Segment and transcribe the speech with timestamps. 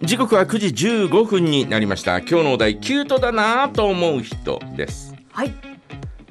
[0.00, 2.18] 時刻は9時15分になりました。
[2.18, 5.12] 今日のお題キュートだなと思う人です。
[5.32, 5.52] はい。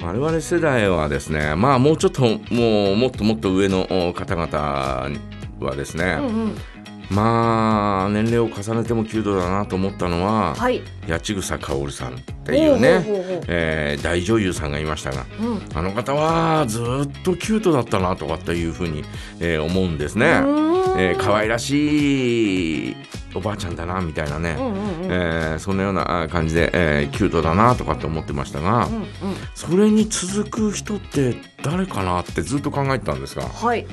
[0.00, 5.10] 我々世代はですねまあもうちょっともうもっともっと上のお方々
[5.58, 6.56] はですね、うんうん
[7.10, 10.82] まあ年齢を重ねてもキュートだなと思ったのは、はい。
[11.08, 13.04] 八千草薫さんっていうね、
[13.48, 15.60] えー大女優さんがいましたがうん。
[15.74, 19.04] あの方はずっとキュートだったなとかっていうふうに、
[19.40, 20.26] えー思うんですね。
[20.98, 22.96] えー可愛らしい
[23.34, 24.56] おばあちゃんだなみたいなね、
[25.02, 29.06] えーそんなようなあ感じで、えーキュートだなとかって思ってましたが、うんうん。
[29.54, 33.86] それに続く人って誰かなってずっと考えてたんですがはい。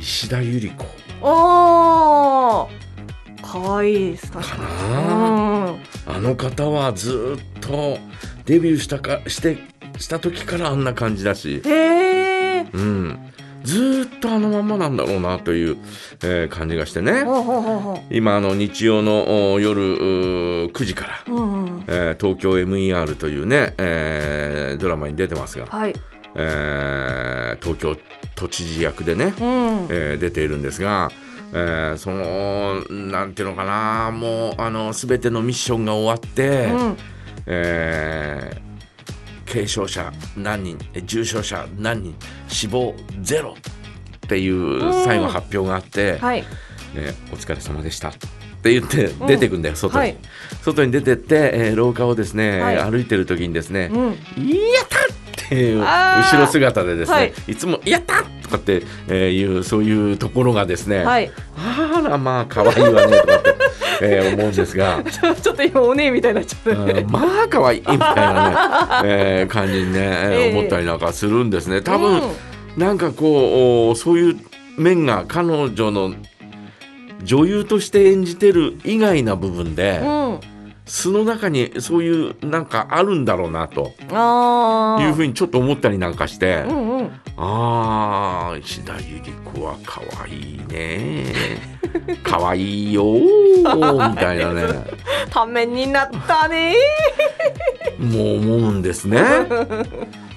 [0.00, 0.84] 石田ゆり子
[1.20, 2.78] おー
[3.42, 4.62] 可愛いです確かに。
[6.06, 7.98] あの方はずっと
[8.44, 9.58] デビューしたかして
[9.98, 11.62] した時からあんな感じだし。
[11.64, 11.74] うん、へ
[12.58, 13.18] えうん、
[13.64, 15.76] ずーっとあのまんまなんだろうなという、
[16.22, 17.24] えー感じがしてね。
[18.10, 21.84] 今あの日曜のお夜うー9時から、ううんうん。
[21.88, 25.94] えー東京 MER というね、えードラマに出てますが、はい。
[26.34, 27.27] えー
[27.60, 27.96] 東京
[28.34, 29.34] 都知事役でね、うん。
[29.90, 31.10] えー出ているんですが、
[31.52, 36.96] えーそのなんていうのかなもうあの全てのミッションが終わって、うん。
[37.46, 38.68] えー
[39.50, 42.14] 軽傷者何人え重傷者何人
[42.48, 43.54] 死亡ゼロ
[44.26, 46.42] っていう最後発表があって、はい。
[46.42, 46.46] ね
[47.32, 48.10] お疲れ様でした。
[48.10, 48.12] っ
[48.62, 49.26] て言ってん。
[49.26, 50.16] 出てくんだよ、外に、はい。
[50.62, 52.76] 外に出てって、えー廊下をですね、はい。
[52.90, 54.77] 歩いてる時にですねうん「やった!」って
[55.54, 63.54] いう後ろ姿でですね、はいい、つも「やった!」とかって、えーいうそういうところがですね、はいあらまあ可愛いわねとかって、
[64.02, 65.02] えー思うんですが。
[65.10, 68.56] ちょっと今おねえみたいになっちゃったねうんまあ可愛いみたいなね、
[69.04, 71.82] えー感じにね、え思ったりなんかするんですね。
[71.82, 72.20] 多分、うん
[72.76, 74.36] なんかこうおそういう
[74.76, 76.14] 面が彼女の
[77.24, 80.38] 女優として演じてる以外な部分で、うん
[80.88, 83.92] 素の中にそういうなんかあるんだろうなと。
[84.10, 87.20] ああいうふうにちょっと思ったりなんかして、うんうん。
[87.36, 91.26] ああ石田ゆり子は可愛いね。
[92.24, 94.62] 可愛いよーみたいなね。
[95.30, 96.74] ためになったね。
[97.98, 99.22] もう思うんですね。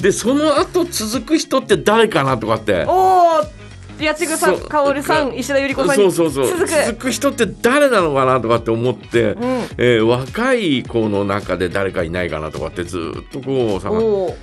[0.00, 2.84] でその後続く人って誰かなとかって。
[2.86, 3.55] おお
[3.98, 6.58] 八千草そうかおるさん石田ゆり子さんにそうそうそう。
[6.58, 6.68] 続く。
[6.68, 9.42] 続く人って誰なのかなとかって思って、うん。
[9.78, 14.36] えー若い子の中で誰かいないかなとかってずっとこうさおお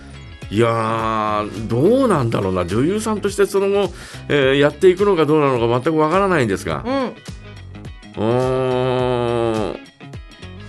[0.50, 2.66] いやーどうなんだろうな。
[2.66, 3.94] 女優さんとしてその後、
[4.30, 6.84] えーやっていくのかどうなのか全くわからないんですが。
[6.86, 7.14] うん。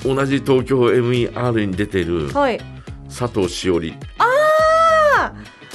[0.04, 2.60] 同じ東京 MER に出てるはい。
[3.08, 4.23] 佐藤しおりあ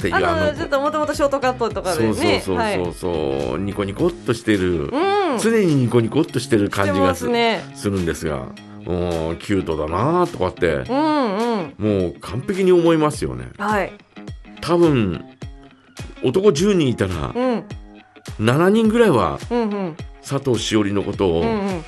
[0.00, 2.94] っていうああののちょっともともとショートカットとかでそうそうねそうはいそう。
[2.94, 5.38] そう、ニコニコっとしてる、うん。
[5.38, 7.62] し常にニコニコっとしてる感てじがますすね。
[7.74, 10.72] するんですが、うん、キュートだなとかって。
[10.88, 11.74] うんうん。
[11.78, 13.50] もう完璧に思いますよね。
[13.58, 13.92] はい。
[14.60, 15.24] 多分
[16.22, 17.64] 男10人いたらうん。
[18.38, 19.96] 7人ぐらいはうんうん。
[20.22, 21.84] 佐藤しおりのことをうんうん。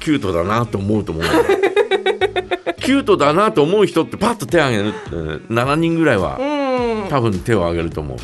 [0.00, 1.24] キュートだなと思うと思う
[2.80, 5.10] キュートだなと思う人ってパッと手を挙げるって
[5.52, 6.53] 7人ぐらいはうん
[7.14, 8.18] 多分手を挙げると思う。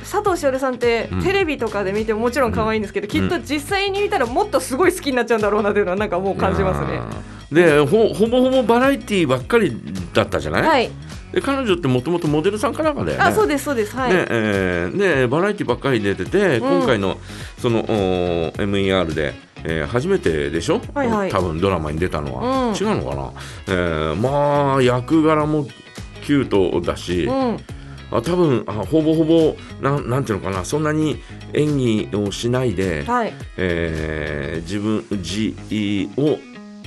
[0.00, 1.22] 佐藤しおりさんって、うん。
[1.22, 7.00] テレビとかで見てももちろん可愛いんですけど、きっと実際に見たらもっとすごい好きになっちゃうんだろうなというのはなんかもう感じますね。
[7.52, 9.80] でほほぼほぼバラエティーばっかり
[10.12, 10.90] だったじゃない、はい、
[11.32, 13.24] で彼女ってもともとモデルさんかなんかだよね。
[13.24, 13.96] あそうですそうです。
[13.96, 16.78] はい、ねえーでバラエティばっかり出てて、うん。
[16.78, 17.18] 今回の
[17.58, 17.84] そのお
[18.56, 21.30] MER で、えー初めてでしょ、はいはい。
[21.30, 22.74] 多分ドラマに出たのは、うん。
[22.74, 23.32] 違うのかな、
[23.68, 25.66] えーまあ役柄も
[26.24, 27.58] キュートだし、うん
[28.10, 31.20] あ多分あほぼほぼなんなんていうのかなそんなに
[31.52, 31.76] 演
[32.10, 33.32] 技をしないで、はい。
[33.56, 35.54] えー自分自
[36.20, 36.38] を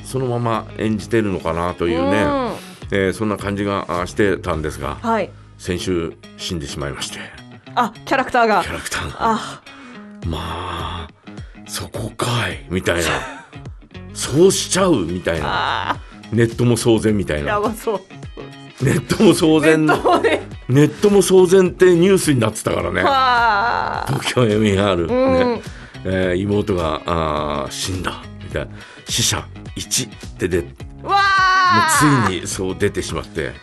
[0.03, 2.51] そのまま演じてるのかなというね、ん。
[2.91, 5.29] えーそんな感じがあしてたんですがはい。
[5.57, 7.19] 先週死んでしまいまして。
[7.75, 8.63] あキャラクターが。
[8.63, 9.15] キャラクターが。
[9.19, 9.61] あ。
[10.25, 11.07] まあ
[11.67, 13.03] そこかいみたいな。
[14.13, 15.91] そうしちゃうみたいな。
[15.91, 15.97] あ
[16.31, 18.01] ネットも騒然みたいーやなばそう。
[18.83, 20.36] ネットも騒然ネットもね
[20.69, 23.01] ネットも騒然ってニュースになってたからね。
[24.07, 25.55] 東京 MER、うん。
[25.57, 25.61] ね。
[26.05, 28.71] えー妹があー死んだみたいな。
[29.07, 30.69] 死者1ってでもう
[32.27, 33.53] ついにそう出てしまって、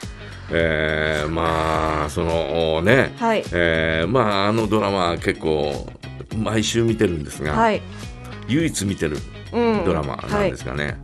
[0.51, 3.45] えーまあそのね、はい。
[3.53, 5.87] えーまああのドラマは結構
[6.37, 7.83] 毎週見てるんですが、はい、
[8.49, 9.23] 唯一見てるうん、
[9.85, 10.97] ドラマなんですがね、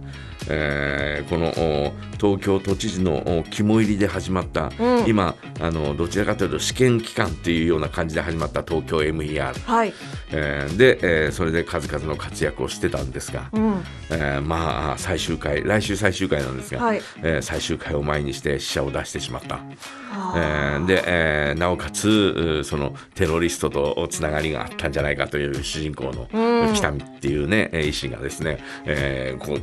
[0.49, 5.07] えーこのお東京都知事のお肝入りで始まった、うん。
[5.07, 9.93] 今あのどちらかというと試験期間っていうような感じで始まった東京 MER、はい。
[10.33, 13.85] えーで、えーそれで数々の活躍をしてたんですが、うん。
[14.11, 17.01] えーまあ最終回来週最終回なんですが、はい。
[17.23, 19.61] えー最終回を前にして死者を出してしまった。
[20.35, 29.63] あえーで、えーなおかつそのテロリストとつながりがあったんじゃないかという主人公のうん北見っていうねえー医師がですね、えーこう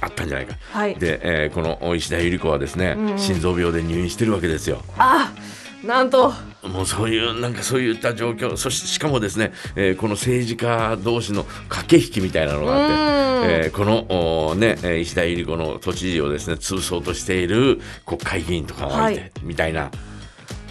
[0.00, 0.54] あったんじゃないか。
[0.70, 4.82] はいで、えーこの石田ゆり子はですね、うん心臓病で入院してるわけですよ。
[4.96, 5.32] あ
[5.84, 6.32] なんと。
[6.62, 8.56] もうそういうなんかそういった状況。
[8.56, 13.64] そしてしかもですね、えーこの政治家同士の駆け引きみたいなのがあって、うん。
[13.64, 19.32] えーこのおねえー石田ゆり子の都知事をですね通そうとしている国会議員とかがいて、はい。
[19.42, 19.90] みたいな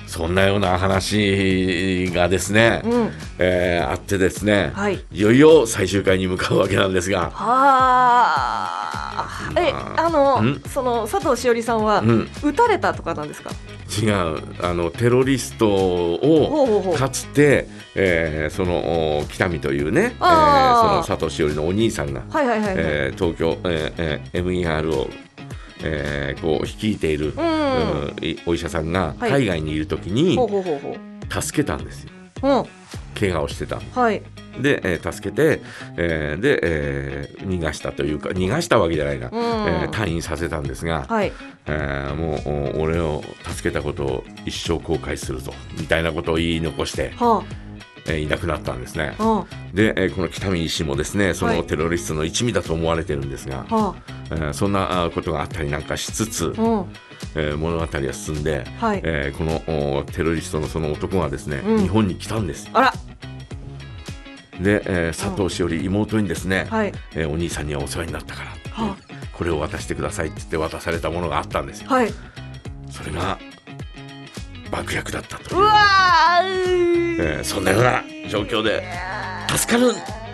[0.10, 3.12] そんなような話がですね、うん。
[3.38, 5.00] えーあってですね、はい。
[5.12, 9.16] いよいよ最終回に向かうわけなんですが、はあ
[9.56, 10.10] えあ。
[10.10, 10.60] のん？
[10.62, 13.52] その佐藤しおりさんはうん、撃たれたとかなんですか？
[14.02, 14.66] 違う。
[14.66, 25.08] あのテロリストをかつて、えーそのお北見というね、えーその佐藤しおりのお兄さんが、はいはいはいはい、えー東京、えーえー MER を、
[25.84, 28.14] えーこう率いている、うん。
[28.46, 29.32] お医者さんがはい。
[29.32, 30.38] 海外にいる時に
[31.30, 32.12] 助けたんですよ。
[32.44, 32.66] うん。
[33.20, 34.22] 怪我をしてたはい。
[34.62, 35.62] で、えー助けて、
[35.98, 39.36] えーで、えー逃がしたというか逃がしたわけじゃないな、うん。
[39.38, 41.32] えー退院させたんですが、はい。
[41.68, 42.36] えーも
[42.76, 45.54] うお俺を助けたことを一生後悔するぞ。
[45.80, 47.44] みたいなことを言い残して、は
[48.10, 49.16] えーいなくなったんですね。
[49.74, 51.64] で、えーこの北見医師もですねそのはい。
[51.66, 53.96] テロリストの一味だと思われてるんですが、あは
[54.32, 56.54] えーそんなあことがあったりなんかしつつ、
[57.36, 59.02] えー物語は進んで、はい。
[59.04, 61.82] えーこのおテロリストのその男がですね、うん。
[61.82, 62.66] 日本に来たんです。
[62.66, 62.94] よあら。
[64.62, 66.92] で、えー佐藤しおり妹にですね、はい。
[67.16, 68.50] えーお兄さんにはお世話になったから
[68.86, 68.96] は
[69.34, 71.90] これを渡してくださいって言って渡されたものがあったんですよ。
[71.90, 72.12] はい。
[72.90, 73.38] それが
[74.72, 75.62] 爆薬だったという。
[75.62, 78.84] う、わーえーそんなような状況で
[79.56, 79.92] 助かる。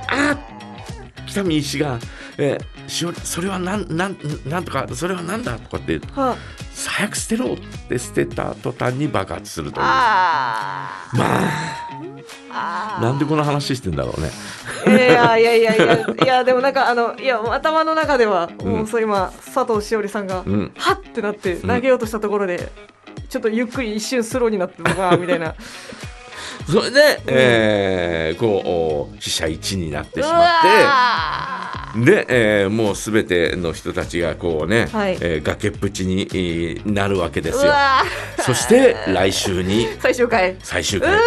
[0.08, 2.00] あー北見医師が、
[2.38, 6.38] えーしおりそれはなんなんなんとかそれはなんだとかっては
[6.76, 7.58] 早く捨てろっ
[7.90, 9.84] て捨てた途端に爆発するという。
[9.84, 11.40] ああま
[12.52, 14.30] ああなんでこの話してんだろうね。
[14.88, 20.72] いやいやいやいやいやでもなんかあのいや頭の中ではもうそう今佐藤しおりさんがうん。
[20.78, 22.72] はってなって投げようとしたところで
[23.36, 25.54] ちょっとゆっくり一瞬スローになってるわみたいな。
[26.72, 35.18] それで、えーこうお死者1になってしうまっわてで、えーもうすべての人たちがこうね、はい。
[35.20, 37.74] えー崖っぷちにえーなるわけですよ。
[38.40, 40.52] そして来週にー 最終回。
[40.52, 41.20] う最終回。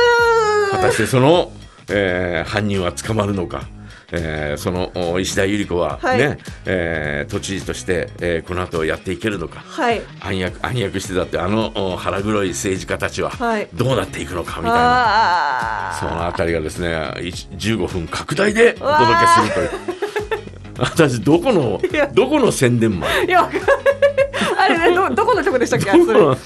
[0.70, 1.52] 果たしてその、
[1.90, 3.64] えー犯人は捕まるのか。
[4.10, 6.38] えーそのお石田ゆり子はね、はい。
[6.66, 9.60] えー都知事として、えーこの後やっていけるのか。
[9.60, 10.00] はい。
[10.20, 13.68] 暗躍暗躍してたってあのお腹黒い政治家たちははい。
[13.74, 19.70] どうなっていくのかみたいな、あそのあたりがですね1 15分拡大でお届けするという。
[20.78, 21.80] 私どこの
[22.14, 23.10] どこの宣伝マン？
[23.24, 23.50] ーいや
[24.56, 25.90] あれねどどこの曲でしたっけ？
[25.92, 26.36] どこの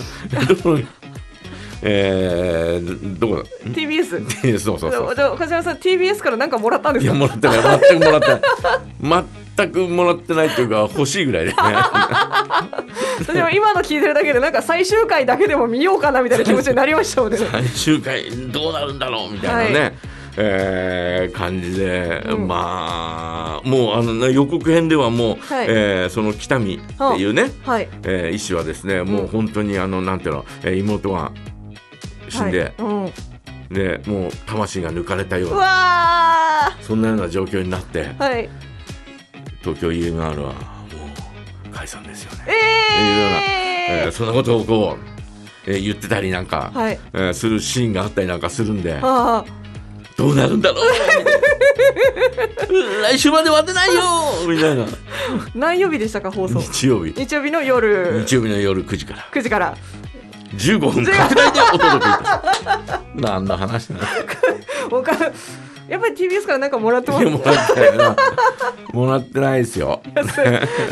[0.49, 0.81] どこの
[1.85, 3.43] えー、どこだ
[3.73, 7.13] ？TBS そうそうそうでも梶原さん TBS からなんかもらったんですか？
[7.13, 7.81] いやもらってない。
[7.91, 9.25] 全くもらってない。
[9.57, 11.57] 全くもらってないというか欲しいぐらいでね。
[13.33, 17.39] でも今の聞いてるだけでなんか最終回だけでも見ようかなみたいな気持ちになりましたもんね。
[17.39, 19.91] 最終回どうなるんだろうみたいなね、は
[20.39, 25.67] えー感じで、うんまあもうあのね予告編ではもう、はい。
[25.69, 27.89] えーその北見っていうね、はい。
[28.05, 31.33] えー医師はですねもう本当にあのなんていうの、えー妹が
[32.33, 32.73] 死んで、はい。
[32.79, 33.13] うん。
[33.73, 38.05] でもう魂が抜かれたよううなわそんなような状況になって。
[38.05, 38.49] ーはい。
[39.63, 40.55] 東京 EMR はもう
[41.73, 42.39] 解散ですよね。
[42.39, 42.55] いうよう
[43.31, 43.43] な、え
[44.05, 44.97] えーそんなことをこ
[45.67, 47.01] う、えー言ってたりなんか、ー、はい。
[47.13, 49.45] えーするシーンがあったりなんかするんであ
[50.17, 50.85] どうなるんだろう。
[53.03, 54.03] 来週まで待てないよ。
[54.49, 54.85] みたいな。
[54.85, 54.97] ー
[55.55, 56.61] 何曜日でしたか放送。
[56.61, 57.15] 日曜日。
[57.17, 58.23] 日曜日の夜。
[58.27, 59.27] 日曜日の夜9時から。
[59.33, 59.77] 9時から
[60.57, 63.01] 15分拡大でお届けいたします。
[63.15, 65.13] 何の話なのわか。
[65.25, 65.33] る
[65.89, 67.25] やっぱり TBS からなんかもらってます？
[67.27, 68.17] もらってな
[68.93, 70.01] もらってないですよ、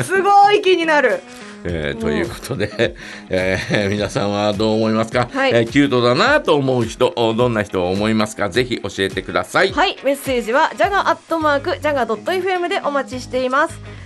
[0.02, 1.20] すごい気になる。
[1.62, 2.96] えーということで、
[3.28, 5.50] えー皆さんはどう思いますか、はい。
[5.50, 8.48] えーキュートだなと思う人どんな人を思いますか？
[8.48, 9.72] ぜひ教えてください。
[9.72, 13.78] はいメッセージはジャガアットマークジャガドット FM でお待ちしています